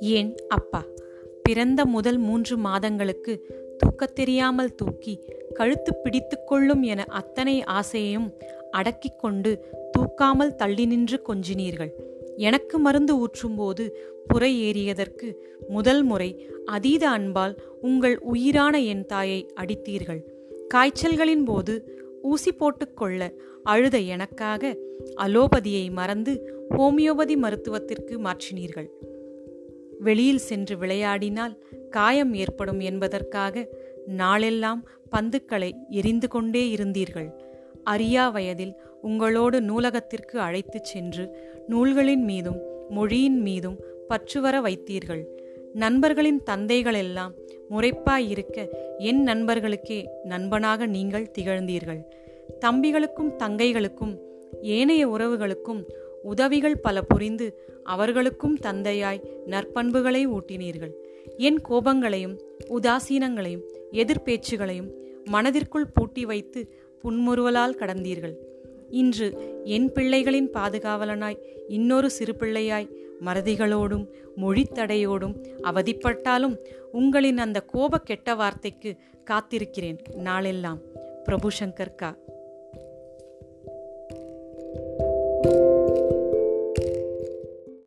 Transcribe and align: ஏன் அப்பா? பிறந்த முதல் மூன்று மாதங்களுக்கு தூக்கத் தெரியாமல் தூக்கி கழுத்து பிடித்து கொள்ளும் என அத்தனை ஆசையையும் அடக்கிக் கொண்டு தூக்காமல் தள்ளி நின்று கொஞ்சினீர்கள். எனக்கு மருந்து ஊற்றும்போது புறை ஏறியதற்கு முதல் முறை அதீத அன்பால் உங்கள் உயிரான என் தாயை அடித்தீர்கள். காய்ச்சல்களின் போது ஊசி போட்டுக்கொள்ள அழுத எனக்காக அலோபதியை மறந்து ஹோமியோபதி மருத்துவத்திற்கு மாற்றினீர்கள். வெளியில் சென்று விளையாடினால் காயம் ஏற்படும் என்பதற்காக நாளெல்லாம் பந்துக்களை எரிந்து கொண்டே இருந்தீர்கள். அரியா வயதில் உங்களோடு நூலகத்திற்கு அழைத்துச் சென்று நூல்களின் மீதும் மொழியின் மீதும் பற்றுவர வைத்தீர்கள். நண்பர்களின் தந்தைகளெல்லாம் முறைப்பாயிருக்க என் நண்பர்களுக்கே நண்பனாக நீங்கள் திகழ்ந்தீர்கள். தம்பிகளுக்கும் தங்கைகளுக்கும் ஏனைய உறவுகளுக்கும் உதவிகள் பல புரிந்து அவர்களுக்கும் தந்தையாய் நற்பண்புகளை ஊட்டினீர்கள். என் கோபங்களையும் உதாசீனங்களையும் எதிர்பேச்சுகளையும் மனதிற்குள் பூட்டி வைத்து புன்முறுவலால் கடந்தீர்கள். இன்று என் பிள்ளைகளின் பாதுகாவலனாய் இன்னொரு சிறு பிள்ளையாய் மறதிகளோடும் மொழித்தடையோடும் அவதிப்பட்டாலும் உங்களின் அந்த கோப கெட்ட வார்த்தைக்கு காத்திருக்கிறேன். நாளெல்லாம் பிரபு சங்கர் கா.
ஏன் 0.00 0.34
அப்பா? 0.48 0.84
பிறந்த 1.42 1.86
முதல் 1.86 2.18
மூன்று 2.18 2.56
மாதங்களுக்கு 2.56 3.46
தூக்கத் 3.78 4.14
தெரியாமல் 4.14 4.74
தூக்கி 4.74 5.20
கழுத்து 5.52 5.96
பிடித்து 5.96 6.44
கொள்ளும் 6.44 6.82
என 6.82 7.04
அத்தனை 7.04 7.62
ஆசையையும் 7.62 8.32
அடக்கிக் 8.70 9.18
கொண்டு 9.18 9.64
தூக்காமல் 9.98 10.54
தள்ளி 10.54 10.86
நின்று 10.86 11.22
கொஞ்சினீர்கள். 11.28 11.90
எனக்கு 12.36 12.78
மருந்து 12.78 13.14
ஊற்றும்போது 13.16 13.90
புறை 14.26 14.70
ஏறியதற்கு 14.70 15.34
முதல் 15.68 16.02
முறை 16.02 16.48
அதீத 16.64 17.08
அன்பால் 17.08 17.56
உங்கள் 17.80 18.18
உயிரான 18.18 18.80
என் 18.80 19.06
தாயை 19.06 19.46
அடித்தீர்கள். 19.54 20.20
காய்ச்சல்களின் 20.74 21.44
போது 21.44 21.99
ஊசி 22.22 22.52
போட்டுக்கொள்ள 22.52 23.32
அழுத 23.62 23.98
எனக்காக 23.98 24.76
அலோபதியை 25.16 25.90
மறந்து 25.90 26.64
ஹோமியோபதி 26.70 27.36
மருத்துவத்திற்கு 27.36 28.20
மாற்றினீர்கள். 28.22 28.88
வெளியில் 30.00 30.38
சென்று 30.38 30.76
விளையாடினால் 30.76 31.58
காயம் 31.90 32.34
ஏற்படும் 32.34 32.80
என்பதற்காக 32.80 33.68
நாளெல்லாம் 34.06 34.84
பந்துக்களை 35.16 35.72
எரிந்து 35.88 36.28
கொண்டே 36.28 36.74
இருந்தீர்கள். 36.74 37.30
அரியா 37.90 38.32
வயதில் 38.32 38.74
உங்களோடு 39.02 39.60
நூலகத்திற்கு 39.60 40.38
அழைத்துச் 40.38 40.84
சென்று 40.84 41.36
நூல்களின் 41.66 42.24
மீதும் 42.24 42.60
மொழியின் 42.88 43.40
மீதும் 43.40 43.76
பற்றுவர 44.08 44.60
வைத்தீர்கள். 44.60 45.24
நண்பர்களின் 45.74 46.42
தந்தைகளெல்லாம் 46.50 47.30
முறைப்பாயிருக்க 47.70 48.68
என் 48.98 49.26
நண்பர்களுக்கே 49.26 50.08
நண்பனாக 50.24 50.86
நீங்கள் 50.86 51.30
திகழ்ந்தீர்கள். 51.38 52.00
தம்பிகளுக்கும் 52.64 53.32
தங்கைகளுக்கும் 53.38 54.18
ஏனைய 54.62 55.08
உறவுகளுக்கும் 55.08 55.84
உதவிகள் 56.22 56.78
பல 56.78 57.02
புரிந்து 57.02 57.66
அவர்களுக்கும் 57.84 58.56
தந்தையாய் 58.56 59.22
நற்பண்புகளை 59.46 60.26
ஊட்டினீர்கள். 60.26 60.90
என் 61.36 61.60
கோபங்களையும் 61.60 62.38
உதாசீனங்களையும் 62.68 63.62
எதிர்பேச்சுகளையும் 63.92 64.90
மனதிற்குள் 65.24 65.86
பூட்டி 65.86 66.24
வைத்து 66.24 66.68
புன்முறுவலால் 67.04 67.76
கடந்தீர்கள். 67.76 68.34
இன்று 68.90 69.60
என் 69.64 69.92
பிள்ளைகளின் 69.92 70.48
பாதுகாவலனாய் 70.52 71.38
இன்னொரு 71.68 72.10
சிறு 72.10 72.34
பிள்ளையாய் 72.38 72.88
மறதிகளோடும் 73.24 74.06
மொழித்தடையோடும் 74.36 75.34
அவதிப்பட்டாலும் 75.62 76.56
உங்களின் 76.92 77.38
அந்த 77.38 77.60
கோப 77.60 77.98
கெட்ட 77.98 78.34
வார்த்தைக்கு 78.34 78.96
காத்திருக்கிறேன். 79.30 80.14
நாளெல்லாம் 80.14 80.78
பிரபு 81.24 81.50
சங்கர் 81.60 81.94
கா. 81.94 82.16